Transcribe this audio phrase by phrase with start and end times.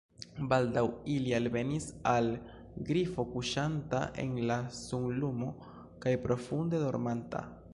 [0.51, 0.83] Baldaŭ
[1.15, 2.29] ili alvenis al
[2.89, 5.51] Grifo kuŝanta en la sunlumo
[6.07, 7.45] kaj profunde dormanta.